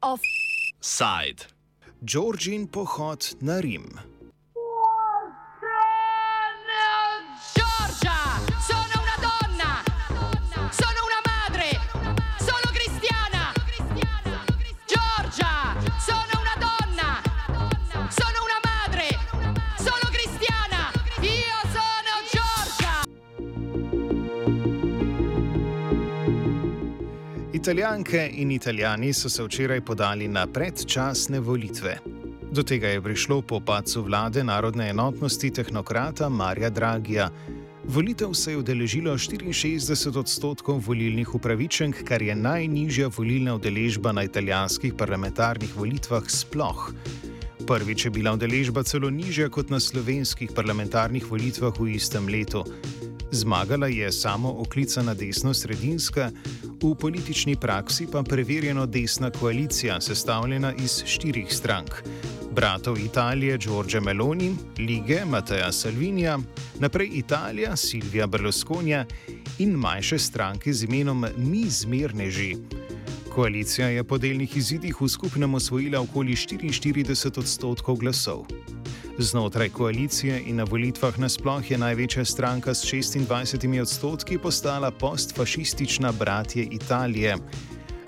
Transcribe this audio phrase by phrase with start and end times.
[0.00, 1.46] Offside.
[2.04, 4.13] Georgin pohod na Rim.
[27.64, 31.96] Italijanke in Italijani so se včeraj podali na predčasne volitve.
[32.52, 37.30] Do tega je prišlo po pacu vlade narodne enotnosti tehnokrata Marja Dragija.
[37.84, 44.92] Volitev se je udeležilo 64 odstotkov volilnih upravičenk, kar je najnižja volilna udeležba na italijanskih
[44.94, 46.92] parlamentarnih volitvah sploh.
[47.66, 52.64] Prvič je bila udeležba celo nižja kot na slovenskih parlamentarnih volitvah v istem letu.
[53.30, 56.30] Zmagala je samo oklicana desno-sredinska,
[56.82, 61.90] v politični praksi pa preverjeno desna koalicija, sestavljena iz štirih strank:
[62.52, 66.38] bratov Italije Giorgio Meloni, lige Mateja Salvinija,
[66.80, 69.06] naprej Italija Silvija Berlusconija
[69.58, 72.56] in manjše stranke z imenom Mi zmerneži.
[73.34, 78.46] Koalicija je po delnih izidih v skupnem osvojila okoli 44 odstotkov glasov.
[79.18, 86.64] Znotraj koalicije in na volitvah nasploh je največja stranka s 26 odstotki postala postfašistična Bratje
[86.64, 87.36] Italije.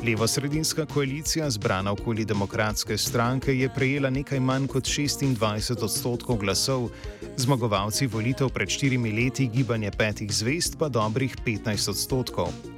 [0.07, 6.89] Levo-sredinska koalicija, zbrana okoli demokratske stranke, je prejela nekaj manj kot 26 odstotkov glasov,
[7.37, 12.76] zmagovalci volitev pred štirimi leti gibanje petih zvest pa dobrih 15 odstotkov.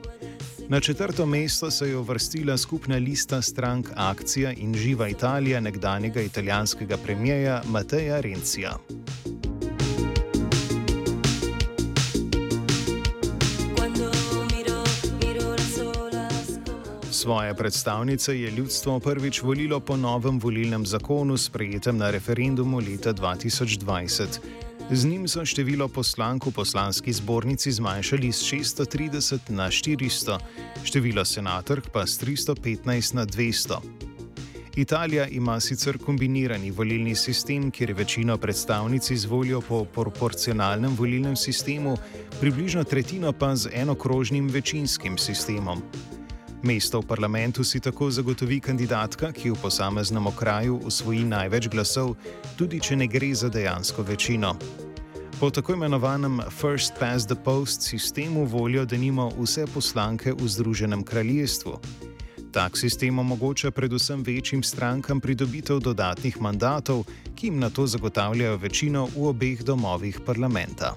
[0.71, 6.97] Na četrto mesto se je uvrstila skupna lista strank Akcija in Živa Italija nekdanjega italijanskega
[6.97, 8.79] premijeja Mateja Rencija.
[17.11, 24.68] Svoje predstavnice je ljudstvo prvič volilo po novem volilnem zakonu, sprejetem na referendumu leta 2020.
[24.91, 30.39] Z njim so število poslank v poslanski zbornici zmanjšali z 630 na 400,
[30.85, 33.77] število senatork pa z 315 na 200.
[34.77, 41.97] Italija ima sicer kombinirani volilni sistem, kjer večino predstavnic izvolijo po proporcionalnem volilnem sistemu,
[42.41, 45.83] približno tretjino pa z enokrožnim večinskim sistemom.
[46.63, 52.17] Mesto v parlamentu si tako zagotovi kandidatka, ki v posameznem okraju usvoji največ glasov,
[52.59, 54.57] tudi če ne gre za dejansko večino.
[55.39, 61.79] Po tako imenovanem First Past the Post sistemu volijo denimo vse poslanke v Združenem kraljestvu.
[62.51, 67.05] Tak sistem omogoča predvsem večjim strankam pridobitev dodatnih mandatov,
[67.39, 70.97] ki jim na to zagotavljajo večino v obeh domovih parlamenta.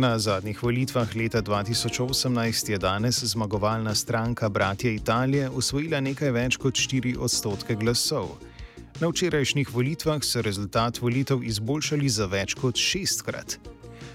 [0.00, 6.74] Na zadnjih volitvah leta 2018 je danes zmagovalna stranka Bratje Italije usvojila nekaj več kot
[6.74, 8.30] 4 odstotke glasov.
[9.00, 13.58] Na včerajšnjih volitvah so rezultat volitev izboljšali za več kot šestkrat.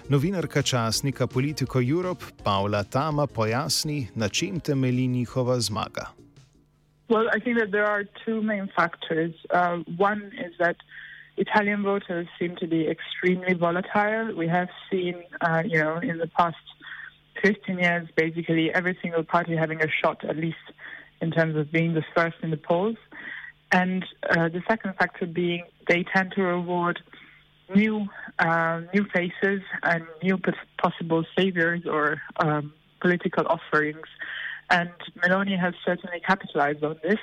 [0.09, 6.09] Novinarka časnika Politico Europe Paula Tama pojasni, na čem temelji njihova zmaga.
[7.09, 9.33] Well, I think that there are two main factors.
[9.53, 10.77] Uh, one is that
[11.37, 14.33] Italian voters seem to be extremely volatile.
[14.35, 16.57] We have seen, uh, you know, in the past
[17.41, 20.57] 15 years, basically every single party having a shot, at least
[21.21, 22.97] in terms of being the first in the polls.
[23.71, 26.99] And uh, the second factor being they tend to reward
[27.73, 28.07] new,
[28.39, 30.39] uh, new faces and new
[30.81, 34.07] possible saviors or um, political offerings.
[34.69, 37.19] And Meloni has certainly capitalized on this,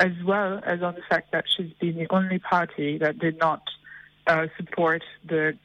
[0.00, 3.62] as well as on the fact that she's been the only party that did not
[4.26, 5.56] uh, support the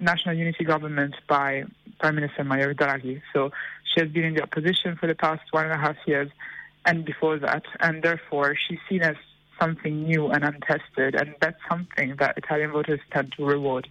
[0.00, 1.64] national unity government by
[2.00, 3.20] Prime Minister Mario Draghi.
[3.32, 3.52] So
[3.84, 6.30] she has been in the opposition for the past one and a half years
[6.86, 9.16] and before that, and therefore she's seen as
[9.60, 13.86] something new and untested, and that's something that Italian voters tend to reward.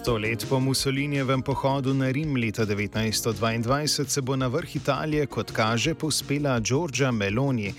[0.00, 5.52] Sto let po Mussolinijevem pohodu na Rim leta 1922 se bo na vrh Italije, kot
[5.52, 7.74] kaže, povspela Giorgia Meloni,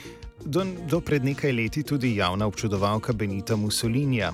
[0.46, 4.32] do, do pred nekaj leti tudi javna občudovalka Benita Mussolinija.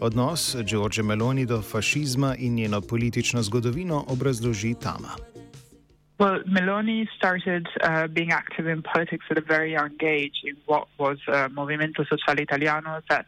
[0.00, 5.12] Odnos Giorgia Meloni do fašizma in njeno politično zgodovino obrazloži Tama.
[6.18, 10.88] Well, Meloni started uh, being active in politics at a very young age in what
[10.98, 13.26] was uh, Movimento Sociale Italiano, that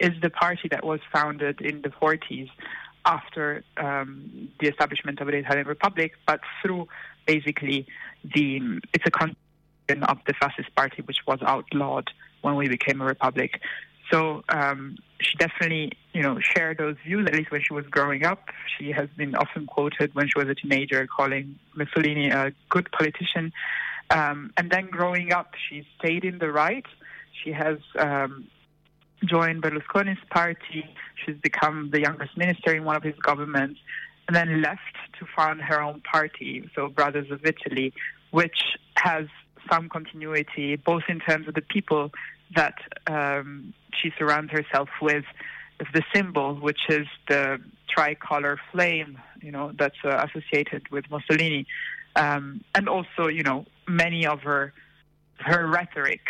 [0.00, 2.50] is the party that was founded in the 40s
[3.04, 6.88] after um, the establishment of the Italian Republic, but through
[7.26, 7.86] basically
[8.34, 12.10] the it's a continuation of the fascist party, which was outlawed
[12.42, 13.60] when we became a republic.
[14.10, 17.26] So um, she definitely, you know, shared those views.
[17.26, 20.48] At least when she was growing up, she has been often quoted when she was
[20.48, 23.52] a teenager, calling Mussolini a good politician.
[24.10, 26.84] Um, and then growing up, she stayed in the right.
[27.42, 28.48] She has um,
[29.24, 30.84] joined Berlusconi's party.
[31.24, 33.80] She's become the youngest minister in one of his governments,
[34.26, 34.80] and then left
[35.18, 37.92] to found her own party, so Brothers of Italy,
[38.30, 39.26] which has
[39.70, 42.10] some continuity both in terms of the people
[42.54, 42.74] that
[43.06, 45.24] um, she surrounds herself with,
[45.92, 47.58] the symbol, which is the
[47.88, 51.66] tricolor flame, you know, that's uh, associated with Mussolini,
[52.14, 54.72] um, and also, you know, many of her
[55.38, 56.20] her rhetoric.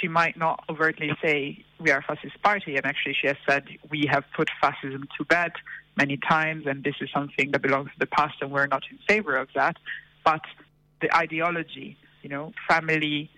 [0.00, 3.64] She might not overtly say we are a fascist party, and actually she has said
[3.90, 5.52] we have put fascism to bed
[5.96, 8.98] many times, and this is something that belongs to the past, and we're not in
[9.08, 9.76] favor of that.
[10.24, 10.42] But
[11.00, 13.30] the ideology, you know, family,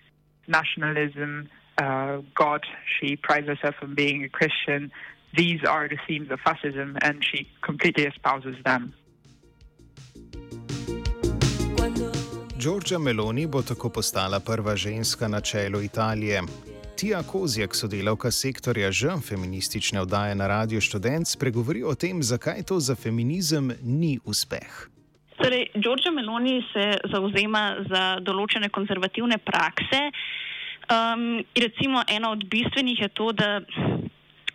[0.47, 2.65] nationalism, uh, God.
[2.99, 4.91] She prides herself on being a Christian.
[5.35, 8.93] These are the themes of fascism, and she completely espouses them.
[12.61, 16.41] Giorgia Meloni bo tako postala prva ženska na čelu Italije.
[16.97, 22.79] Tija Kozjak, sodelavka sektorja Ž, feministične oddaje na Radio Student, spregovori o tem, zakaj to
[22.79, 24.85] za feminizem ni uspeh.
[25.41, 30.11] Torej, Giorgia Meloni se zauzema za določene konzervativne prakse.
[30.85, 33.57] Um, recimo, ena od bistvenih je to, da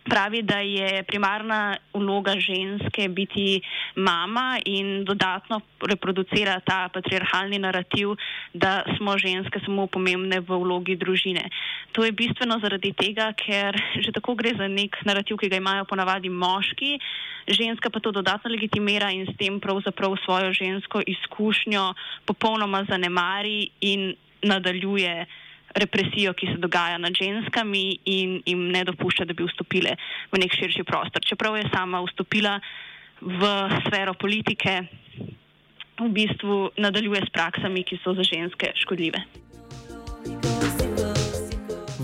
[0.09, 3.61] pravi, da je primarna vloga ženske biti
[3.95, 8.15] mama in dodatno reproducira ta patriarhalni narativ,
[8.53, 11.49] da smo ženske samo pomembne v vlogi družine.
[11.91, 15.85] To je bistveno zaradi tega, ker že tako gre za nek narativ, ki ga imajo
[15.85, 16.99] ponavadi moški,
[17.47, 21.93] ženska pa to dodatno legitimira in s tem pravzaprav svojo žensko izkušnjo
[22.25, 25.25] popolnoma zanemari in nadaljuje
[25.77, 29.95] represijo, ki se dogaja nad ženskami in jim ne dopušča, da bi vstopile
[30.31, 31.23] v nek širši prostor.
[31.25, 32.59] Čeprav je sama vstopila
[33.21, 33.41] v
[33.85, 34.81] sfero politike,
[35.97, 39.23] v bistvu nadaljuje s praksami, ki so za ženske škodljive.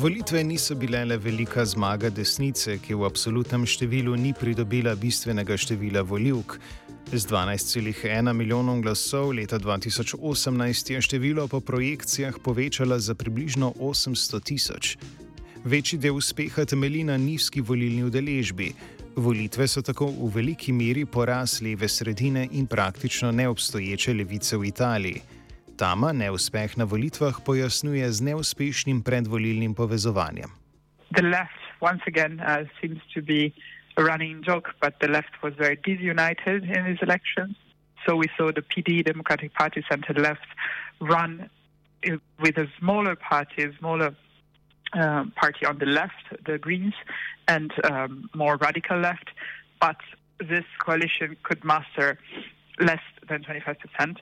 [0.03, 6.01] Volitve niso bile le velika zmaga desnice, ki v absolutnem številu ni pridobila bistvenega števila
[6.03, 6.57] voljivk.
[7.11, 14.97] Z 12,1 milijonom glasov leta 2018 je število po projekcijah povečala za približno 800 tisoč.
[15.63, 18.73] Večji del uspeha temelji na nizki volilni udeležbi.
[19.15, 25.21] Volitve so tako v veliki meri poraz leve sredine in praktično neobstoječe levice v Italiji.
[25.77, 30.49] Tama neuspeh na volitvah pojasnjuje z neuspešnim predvolilnim povezovanjem.
[31.15, 33.51] The left, once again, uh, seems to be
[33.97, 37.55] a running joke, but the left was very disunited in these elections.
[38.05, 40.47] So we saw the PD, Democratic Party, center left,
[40.99, 41.49] run
[42.07, 44.15] uh, with a smaller party, a smaller
[44.93, 46.93] uh, party on the left, the Greens,
[47.47, 49.29] and um, more radical left.
[49.79, 49.97] But
[50.39, 52.17] this coalition could muster
[52.79, 54.17] less than 25%.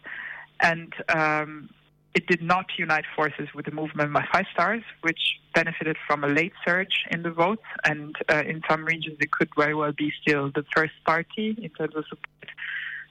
[0.62, 1.70] And um,
[2.14, 6.28] it did not unite forces with the movement by Five Stars, which benefited from a
[6.28, 7.62] late surge in the vote.
[7.86, 11.70] And uh, in some regions, it could very well be still the first party in
[11.70, 12.50] terms of support.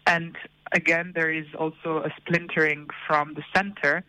[0.07, 0.37] And
[0.73, 4.05] again, there is also a splintering from the center.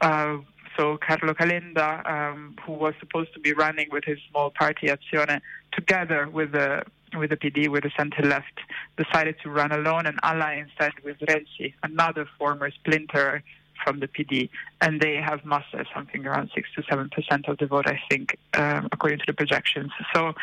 [0.00, 0.38] Uh,
[0.76, 5.40] so Carlo Calenda, um, who was supposed to be running with his small party Azione,
[5.72, 6.84] together with the
[7.16, 8.60] with the PD, with the center left,
[8.98, 13.42] decided to run alone and ally instead with Renzi, another former splinter
[13.82, 17.66] from the PD, and they have mustered something around six to seven percent of the
[17.66, 19.90] vote, I think, um, according to the projections.
[20.14, 20.34] So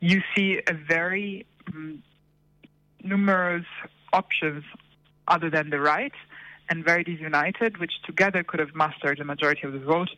[0.00, 2.02] you see a very um,
[3.02, 3.66] numerous
[4.12, 4.64] options
[5.26, 6.12] other than the right,
[6.70, 10.10] and very disunited, which together could have mustered the majority of the vote,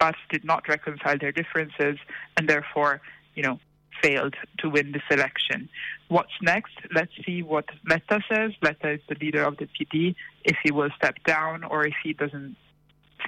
[0.00, 1.98] but did not reconcile their differences,
[2.36, 3.00] and therefore,
[3.34, 3.58] you know,
[4.02, 5.68] failed to win this election.
[6.08, 6.74] What's next?
[6.94, 8.52] Let's see what Letta says.
[8.62, 10.14] Letta is the leader of the PD.
[10.44, 12.56] If he will step down or if he doesn't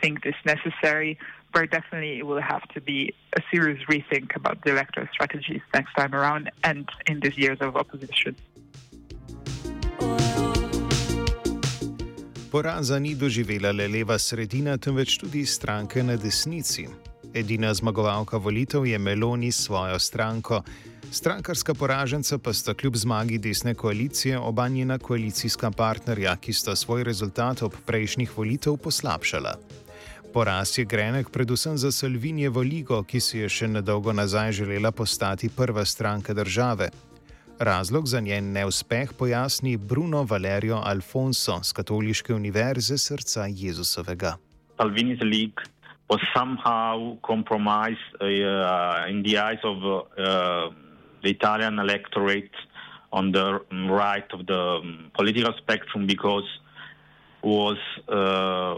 [0.00, 1.18] think this necessary,
[1.52, 5.92] but definitely it will have to be a serious rethink about the electoral strategies next
[5.94, 8.36] time around and in these years of opposition.
[12.50, 17.09] Poraza ni doživela le leva sredina, temveč tudi stranke na desnici.
[17.34, 20.62] Edina zmagovalka volitev je Meloni s svojo stranko.
[21.10, 27.04] Strankarska poraženca pa sta kljub zmagi desne koalicije oba njena koalicijska partnerja, ki sta svoj
[27.04, 29.54] rezultat ob prejšnjih volitev poslabšala.
[30.32, 35.48] Poraz je grenek predvsem za Salvinijevo ligo, ki si je še nedolgo nazaj želela postati
[35.48, 36.90] prva stranka države.
[37.58, 44.36] Razlog za njen neuspeh pojasni Bruno Valerio Alfonso z Katoliške univerze srca Jezusovega.
[44.78, 45.79] Salvini's League
[46.10, 50.70] was somehow compromised uh, in the eyes of uh,
[51.22, 52.50] the Italian electorate
[53.12, 56.48] on the right of the um, political spectrum because
[57.42, 58.76] was uh,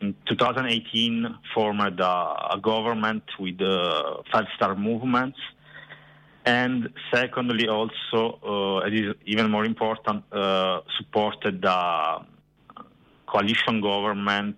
[0.00, 5.38] in 2018 formed a, government with uh, five-star movements,
[6.44, 8.38] and secondly, also
[8.82, 12.18] uh, it is even more important, uh, supported the
[13.26, 14.56] coalition government,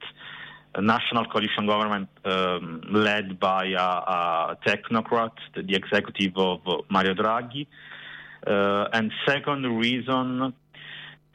[0.80, 7.66] national coalition government um, led by a, a technocrat, the, the executive of Mario Draghi.
[8.46, 10.54] Uh, and second reason,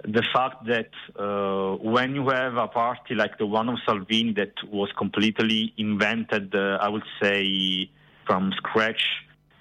[0.06, 4.54] the fact that uh, when you have a party like the one of Salvini that
[4.72, 7.90] was completely invented, uh, I would say,
[8.26, 9.04] from scratch,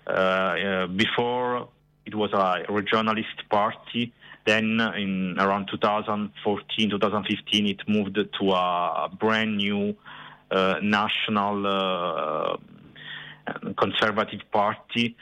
[0.07, 1.69] uh, uh, before
[2.05, 4.13] it was a regionalist party,
[4.45, 9.95] then in around 2014, 2015, it moved to a brand new
[10.51, 12.57] uh, national uh,
[13.79, 15.17] conservative party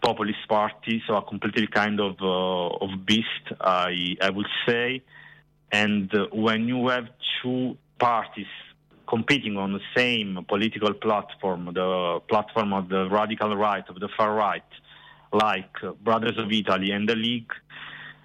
[0.00, 5.02] populist party, so a completely kind of uh, of beast, I I would say.
[5.70, 7.08] And when you have
[7.42, 8.46] two parties
[9.06, 14.34] competing on the same political platform, the platform of the radical right, of the far
[14.34, 14.70] right,
[15.32, 15.72] like
[16.02, 17.52] Brothers of Italy and the League,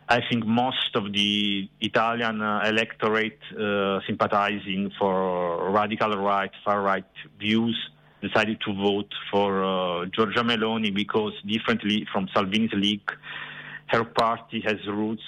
[0.09, 7.05] I think most of the Italian uh, electorate uh, sympathizing for radical right, far right
[7.39, 7.77] views
[8.21, 13.09] decided to vote for uh, Giorgia Meloni because, differently from Salvini's League,
[13.87, 15.23] her party has roots,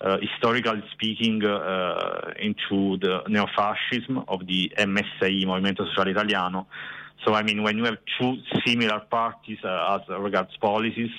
[0.00, 6.66] uh, historically speaking, uh, into the neo-fascism of the MSI, Movimento Sociale Italiano.
[7.24, 11.10] So, I mean, when you have two similar parties uh, as regards policies,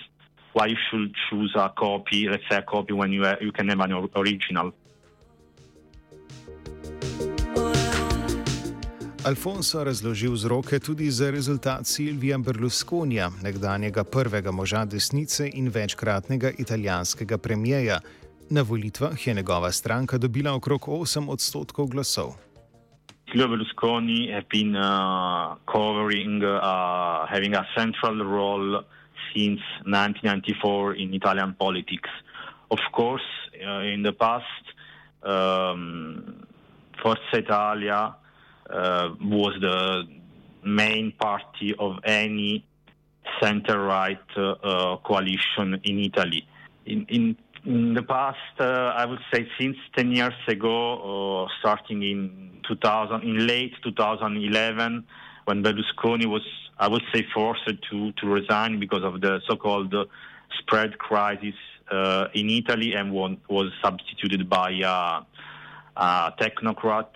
[0.54, 3.70] why you should choose a copy, let's say a copy, when you, have, you can
[3.70, 4.72] have an or- original?
[9.26, 17.38] Alfonso razloži vzroke tudi za rezultat Silvija Berlusconija, nekdanjega prvega moža desnice in večkratnega italijanskega
[17.38, 18.00] premijeja.
[18.50, 22.34] Na volitvah je njegova stranka dobila okrog 8 odstotkov glasov.
[23.32, 28.84] Silvio Berlusconi has been uh, covering, uh, having a central role
[29.34, 32.10] since 1994 in Italian politics.
[32.70, 33.28] Of course,
[33.66, 34.46] uh, in the past,
[35.24, 36.48] um,
[37.02, 38.16] Forza Italia
[38.70, 40.08] uh, was the
[40.64, 42.66] main party of any
[43.42, 46.48] center-right uh, coalition in Italy.
[46.86, 52.04] In, in, in the past, uh, I would say since 10 years ago, uh, starting
[52.04, 55.06] in 2000, in late 2011,
[55.52, 56.46] when Berlusconi was,
[56.80, 59.94] I would say, forced to, to resign because of the so-called
[60.60, 61.56] spread crisis
[61.92, 65.24] uh, in Italy and was substituted by uh,
[65.98, 67.10] a technocrat,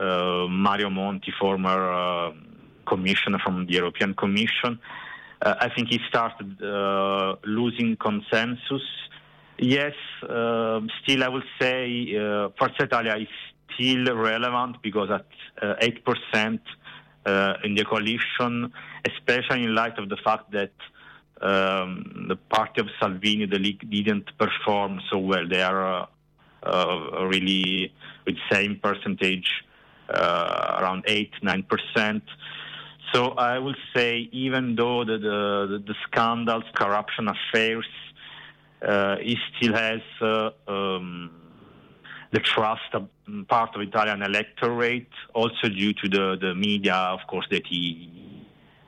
[0.00, 2.32] uh, Mario Monti, former uh,
[2.86, 4.80] commissioner from the European Commission.
[5.42, 8.86] Uh, I think he started uh, losing consensus.
[9.58, 9.92] Yes,
[10.22, 12.14] uh, still I would say
[12.58, 13.28] Forza Italia is
[13.74, 15.26] still relevant because at
[15.60, 16.58] uh, 8% uh,
[17.64, 18.72] in the coalition,
[19.04, 20.72] especially in light of the fact that
[21.40, 25.46] um, the party of Salvini, the League, didn't perform so well.
[25.48, 26.06] They are uh,
[26.62, 27.92] uh, really
[28.26, 29.48] with same percentage,
[30.08, 32.22] uh, around 8 9%.
[33.12, 37.86] So I will say, even though the, the, the scandals, corruption affairs,
[38.86, 41.30] uh, he still has uh, um,
[42.32, 43.08] the trust of
[43.48, 48.44] part of Italian electorate, also due to the, the media, of course, that he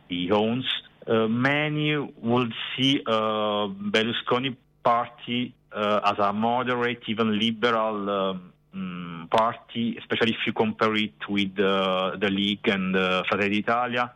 [0.08, 0.66] he owns.
[1.06, 9.30] Uh, many would see uh, Berlusconi party uh, as a moderate, even liberal um, mm,
[9.30, 14.12] party, especially if you compare it with uh, the League and uh, Fratelli d'Italia.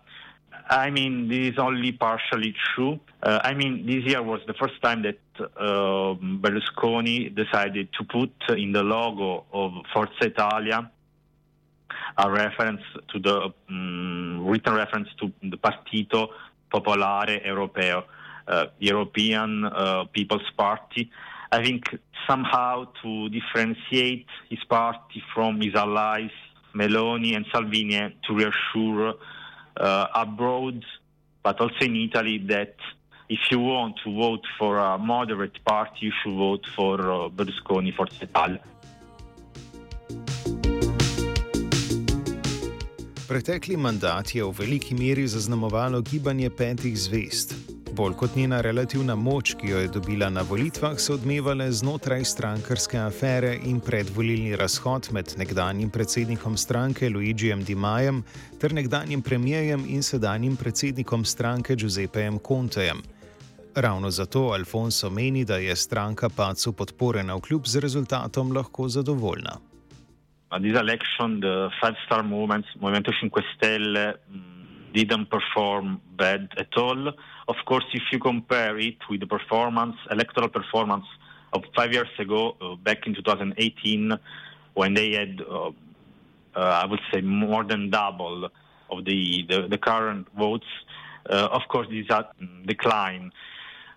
[0.72, 2.98] I mean, this is only partially true.
[3.22, 8.32] Uh, I mean, this year was the first time that uh, Berlusconi decided to put
[8.58, 10.90] in the logo of Forza Italia
[12.16, 12.80] a reference
[13.12, 16.28] to the um, written reference to the Partito
[16.72, 18.04] Popolare Europeo,
[18.48, 21.10] uh, European uh, People's Party.
[21.50, 21.84] I think
[22.26, 26.30] somehow to differentiate his party from his allies,
[26.74, 29.14] Meloni and Salvini, to reassure
[29.76, 30.84] uh, abroad,
[31.42, 32.74] but also in Italy, that
[33.28, 37.92] if you want to vote for a moderate party, you should vote for uh, Berlusconi,
[37.94, 38.60] Forza Italia.
[43.28, 47.71] Pretekli mandat je v veliki meri zaznamovalo gibanje petih zvest.
[47.92, 52.96] Bolj kot njena relativna moč, ki jo je dobila na volitvah, so odmevale znotraj strankarske
[52.98, 58.22] afere in predvolilni razhod med nekdanjim predsednikom stranke Luigijem Di Majem
[58.60, 63.02] ter nekdanjim premijejem in sedanjim predsednikom stranke Giuseppejem Contejem.
[63.74, 69.58] Ravno zato Alfonso meni, da je stranka pacu podpore na vkljub z rezultatom lahko zadovoljna.
[70.52, 74.61] Uh, this election, the Five Star Movement, Movimento Cinque Stelle, mm,
[74.92, 77.08] didn't perform bad at all.
[77.48, 81.06] Of course, if you compare it with the performance, electoral performance
[81.52, 84.18] of five years ago, uh, back in 2018,
[84.74, 85.72] when they had, uh, uh,
[86.54, 88.48] I would say, more than double
[88.90, 90.66] of the, the, the current votes,
[91.28, 92.26] uh, of course, this a
[92.66, 93.32] decline.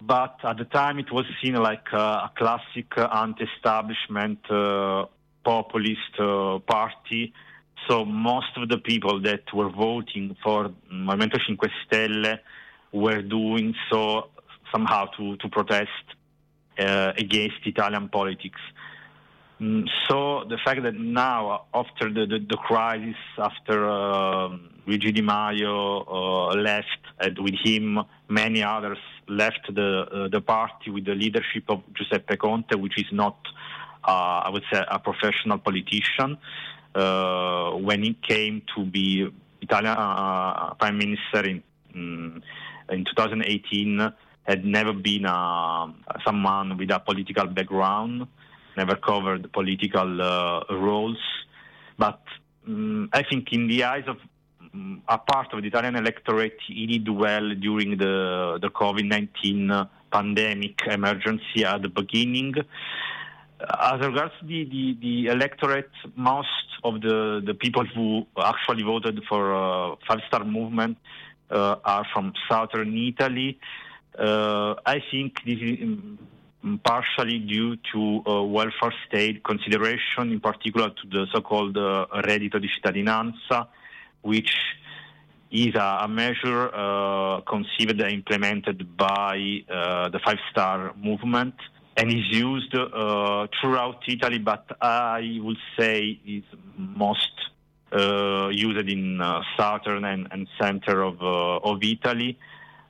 [0.02, 5.06] But at the time, it was seen like uh, a classic uh, anti-establishment uh,
[5.44, 7.34] populist uh, party.
[7.88, 12.40] So most of the people that were voting for Movimento Cinque Stelle
[12.92, 14.30] were doing so
[14.72, 15.90] somehow to, to protest
[16.80, 18.60] uh, against Italian politics.
[19.62, 24.50] Mm, so the fact that now, after the, the, the crisis, after uh,
[24.86, 30.92] Luigi Di Maio uh, left, and with him many others left the uh, the party
[30.92, 33.38] with the leadership of Giuseppe Conte, which is not
[34.04, 36.38] uh, I would say, a professional politician.
[36.96, 39.28] Uh, when he came to be
[39.62, 41.62] Italian uh, prime minister in
[41.94, 42.42] mm,
[42.90, 45.26] in 2018, had never been
[46.24, 48.28] someone with a political background,
[48.78, 50.08] never covered political
[50.70, 51.18] roles.
[51.98, 52.22] But
[52.68, 54.18] um, I think, in the eyes of
[54.74, 60.82] um, a part of the Italian electorate, he did well during the the COVID-19 pandemic
[60.88, 62.54] emergency at the beginning.
[63.60, 66.48] As regards the, the, the electorate, most
[66.84, 70.98] of the, the people who actually voted for uh, Five Star Movement
[71.50, 73.58] uh, are from southern Italy.
[74.18, 80.90] Uh, I think this is um, partially due to uh, welfare state consideration, in particular
[80.90, 83.68] to the so-called uh, reddito di cittadinanza,
[84.22, 84.52] which
[85.52, 91.54] is a, measure uh, conceived and implemented by uh, the Five Star Movement
[91.98, 96.44] and is used uh, throughout Italy, but I would say is
[96.78, 97.32] most
[97.92, 102.38] uh, used in uh, southern and, and, center of, of Italy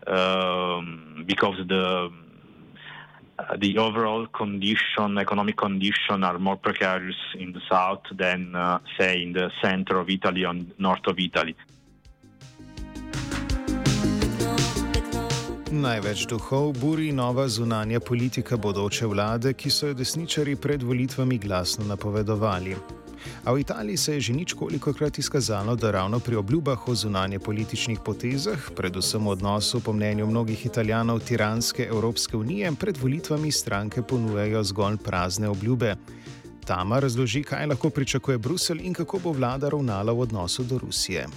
[0.07, 2.11] um, because the
[3.59, 9.33] the overall condition, economic condition, are more precarious in the south than, uh, say, in
[9.33, 11.55] the center of Italy or north of Italy.
[15.75, 21.83] Največ duhov buri nova zunanja politika bodoče vlade, ki so jo desničari pred volitvami glasno
[21.85, 22.75] napovedovali.
[23.43, 27.39] A v Italiji se je že ničkoliko krat izkazalo, da ravno pri obljubah o zunanje
[27.39, 34.01] političnih potezah, predvsem v odnosu po mnenju mnogih italijanov tiranske Evropske unije, pred volitvami stranke
[34.01, 35.95] ponujajo zgolj prazne obljube.
[36.65, 41.27] Tama razloži, kaj lahko pričakuje Bruselj in kako bo vlada ravnala v odnosu do Rusije.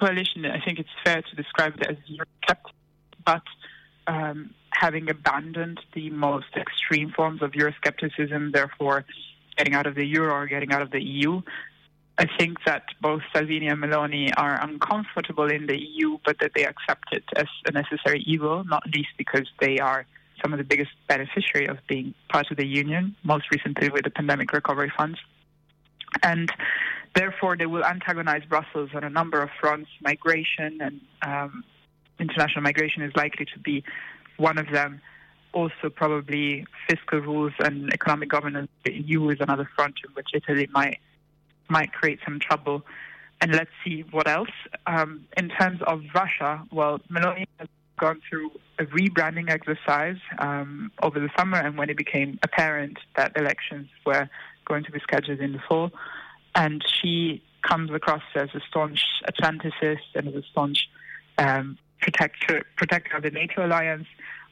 [0.00, 2.72] Coalition, I think it's fair to describe it as Eurosceptic,
[3.24, 3.42] but
[4.06, 9.04] um, having abandoned the most extreme forms of Euroscepticism, therefore
[9.56, 11.42] getting out of the euro or getting out of the EU.
[12.18, 16.64] I think that both Salvini and Meloni are uncomfortable in the EU, but that they
[16.64, 20.06] accept it as a necessary evil, not least because they are
[20.42, 24.10] some of the biggest beneficiary of being part of the union, most recently with the
[24.10, 25.18] pandemic recovery funds.
[26.22, 26.50] And
[27.14, 29.90] Therefore, they will antagonize Brussels on a number of fronts.
[30.00, 31.64] Migration and um,
[32.18, 33.82] international migration is likely to be
[34.36, 35.00] one of them.
[35.52, 38.68] Also, probably fiscal rules and economic governance.
[38.84, 40.98] The EU is another front in which Italy might
[41.68, 42.82] might create some trouble.
[43.40, 44.50] And let's see what else.
[44.86, 47.68] Um, in terms of Russia, well, Meloni has
[47.98, 53.32] gone through a rebranding exercise um, over the summer, and when it became apparent that
[53.36, 54.28] elections were
[54.64, 55.90] going to be scheduled in the fall,
[56.54, 60.88] and she comes across as a staunch Atlanticist and as a staunch
[61.38, 64.06] um, protector protector of the NATO alliance,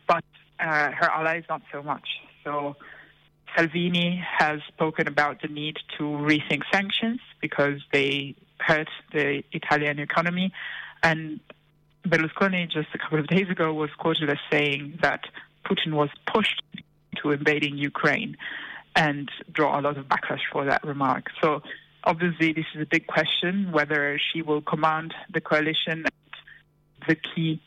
[0.06, 0.24] but
[0.60, 2.06] uh, her allies not so much.
[2.44, 2.76] So
[3.56, 10.52] Salvini has spoken about the need to rethink sanctions because they hurt the Italian economy,
[11.02, 11.40] and
[12.06, 15.24] Berlusconi just a couple of days ago was quoted as saying that
[15.64, 16.62] Putin was pushed
[17.22, 18.36] to invading Ukraine
[18.96, 21.30] and draw a lot of backlash for that remark.
[21.40, 21.62] So
[22.08, 26.04] obviously, this is a big question whether she will command the coalition
[27.06, 27.60] the key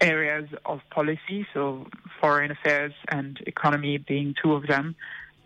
[0.00, 1.86] areas of policy, so
[2.20, 4.96] foreign affairs and economy being two of them,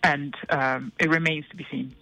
[0.03, 1.95] and um, it remains to be seen.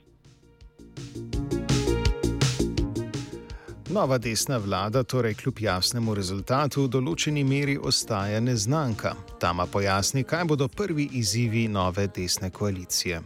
[3.88, 9.12] Nova desna vlada torej kljub jasnemu rezultatu v določeni meri ostaja neznanka.
[9.40, 13.20] Tama pojasni, kaj bodo prvi izzivi nove desne koalicije.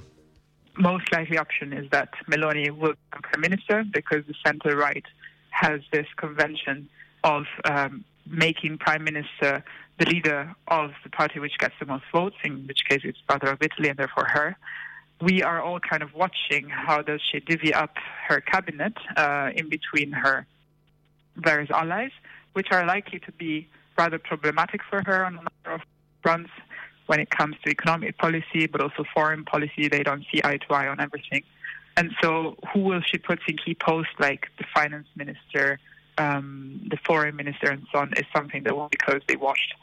[0.78, 5.04] Most likely option is that Meloni will become prime minister because the center right
[5.50, 6.88] has this convention
[7.24, 9.64] of um, making prime minister
[9.98, 13.48] the leader of the party which gets the most votes, in which case it's brother
[13.48, 14.56] of Italy and therefore her.
[15.20, 17.96] We are all kind of watching how does she divvy up
[18.28, 20.46] her cabinet uh, in between her
[21.36, 22.10] various allies,
[22.52, 25.80] which are likely to be rather problematic for her on a number of
[26.22, 26.50] fronts
[27.06, 29.88] when it comes to economic policy, but also foreign policy.
[29.88, 31.42] They don't see eye to eye on everything.
[31.96, 35.78] And so, who will she put in key posts like the finance minister,
[36.18, 39.74] um, the foreign minister, and so on, is something that will be closely watched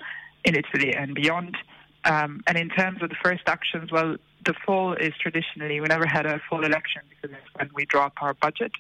[0.44, 1.58] in Italy and beyond.
[2.06, 6.06] Um, and in terms of the first actions, well, the fall is traditionally, we never
[6.06, 8.74] had a fall election because it's when we draw up our budget.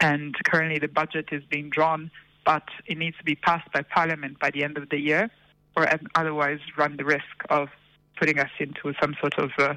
[0.00, 2.10] And currently, the budget is being drawn,
[2.44, 5.30] but it needs to be passed by parliament by the end of the year
[5.76, 7.68] or otherwise run the risk of
[8.18, 9.74] putting us into some sort of uh,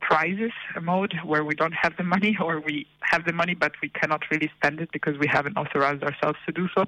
[0.00, 3.88] crisis mode where we don't have the money or we have the money but we
[3.88, 6.84] cannot really spend it because we haven't authorized ourselves to do so.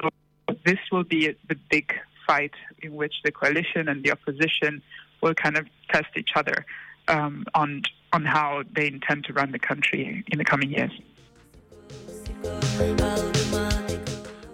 [0.00, 0.08] So
[0.64, 1.92] this will be the big
[2.26, 4.82] fight in which the coalition and the opposition
[5.22, 6.66] will kind of test each other
[7.08, 10.92] um, on on how they intend to run the country in the coming years.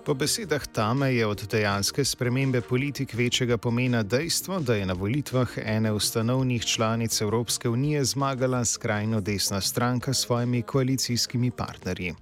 [0.03, 5.49] Po besedah Tame je od dejanske spremembe politik večjega pomena dejstvo, da je na volitvah
[5.63, 12.15] ene ustanovnih članic Evropske unije zmagala skrajno desna stranka s svojimi koalicijskimi partnerji.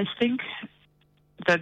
[0.00, 0.40] I think
[1.46, 1.60] that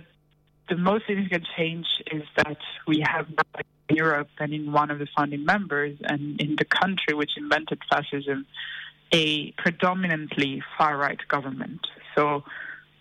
[0.68, 4.98] the most significant change is that we have now in Europe and in one of
[4.98, 8.38] the founding members and in the country which invented fascism
[9.12, 11.80] a predominantly far right government.
[12.14, 12.44] So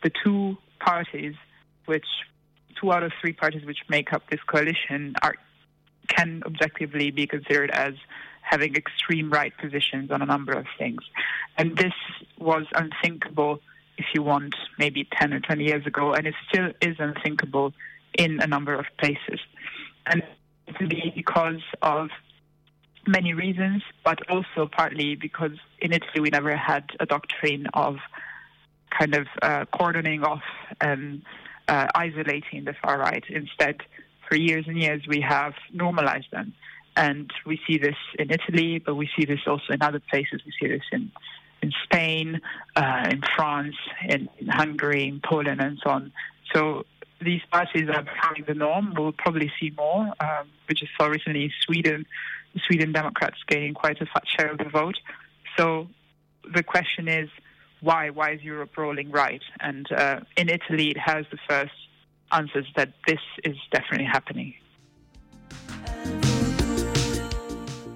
[0.04, 1.36] the two parties
[1.86, 2.06] which
[2.80, 5.36] two out of three parties which make up this coalition are
[6.08, 7.94] can objectively be considered as
[8.42, 11.02] having extreme right positions on a number of things.
[11.58, 11.94] And this
[12.38, 13.60] was unthinkable,
[13.98, 17.74] if you want, maybe 10 or 20 years ago, and it still is unthinkable
[18.18, 19.40] in a number of places.
[20.06, 20.24] And
[21.16, 22.10] because of
[23.08, 27.98] many reasons, but also partly because in Italy we never had a doctrine of
[28.98, 30.44] kind of uh, cordoning off
[30.82, 31.24] and
[31.72, 33.24] uh, isolating the far right.
[33.30, 33.78] Instead,
[34.28, 36.54] for years and years, we have normalized them.
[36.98, 40.42] And we see this in Italy, but we see this also in other places.
[40.46, 41.12] We see this in,
[41.62, 42.42] in Spain,
[42.76, 46.12] uh, in France, in, in Hungary, in Poland, and so on.
[46.54, 46.86] So
[47.22, 48.94] these parties are becoming the norm.
[48.98, 50.02] We'll probably see more.
[50.20, 52.06] Um, we just saw recently Sweden,
[52.68, 54.98] Sweden Democrats gaining quite a fat share of the vote.
[55.58, 55.88] So
[56.54, 57.30] the question is,
[57.82, 58.10] why?
[58.10, 59.44] Why is Europe rolling right?
[59.60, 61.74] And uh, in Italy, it has the first
[62.32, 64.54] answers that this is definitely happening.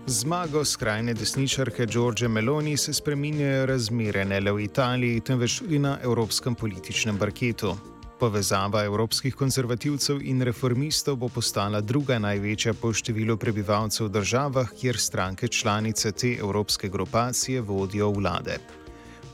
[0.07, 5.97] Zmago skrajne desničarke Đorđe Meloni se spreminjajo razmere ne le v Italiji, temveč tudi na
[6.03, 7.77] evropskem političnem parketu.
[8.19, 14.97] Povezava evropskih konzervativcev in reformistov bo postala druga največja po številu prebivalcev v državah, kjer
[14.97, 18.84] stranke članice te evropske grupacije vodijo vlade.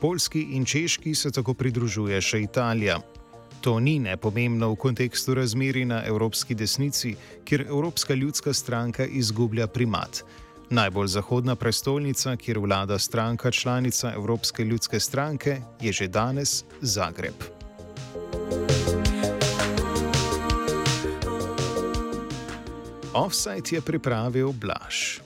[0.02, 2.96] Poljski in Češki se tako pridružuje še Italija.
[3.62, 7.12] To ni nepomembno v kontekstu razmeri na evropski desnici,
[7.44, 10.24] kjer Evropska ljudska stranka izgublja primat.
[10.70, 17.38] Najbolj zahodna prestolnica, kjer vlada stranka članica Evropske ljudske stranke, je že danes Zagreb.
[23.14, 25.20] Offside je pripravil Blaž.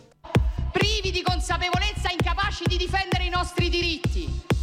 [0.72, 4.55] privi di consapevolezza, incapaci di difendere i nostri diritti.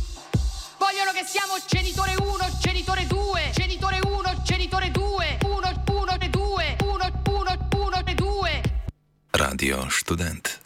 [0.84, 7.22] Vogliono che siamo genitore 1, genitore 2, genitore 1, genitore 2, 1, 1, 2, 1,
[7.24, 8.62] 1, 1, 2.
[9.32, 10.60] Radio študent.